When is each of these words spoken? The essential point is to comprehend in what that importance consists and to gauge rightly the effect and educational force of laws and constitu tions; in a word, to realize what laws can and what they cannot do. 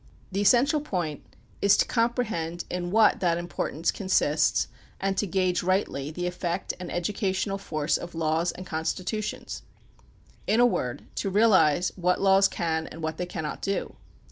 The 0.31 0.41
essential 0.41 0.81
point 0.81 1.21
is 1.61 1.77
to 1.77 1.85
comprehend 1.85 2.63
in 2.71 2.89
what 2.89 3.19
that 3.19 3.37
importance 3.37 3.91
consists 3.91 4.67
and 4.99 5.15
to 5.15 5.27
gauge 5.27 5.61
rightly 5.61 6.09
the 6.09 6.25
effect 6.25 6.73
and 6.79 6.91
educational 6.91 7.59
force 7.59 7.97
of 7.97 8.15
laws 8.15 8.51
and 8.51 8.65
constitu 8.65 9.23
tions; 9.23 9.61
in 10.47 10.59
a 10.59 10.65
word, 10.65 11.05
to 11.17 11.29
realize 11.29 11.91
what 11.95 12.19
laws 12.19 12.47
can 12.47 12.87
and 12.87 13.03
what 13.03 13.17
they 13.17 13.27
cannot 13.27 13.61
do. 13.61 13.95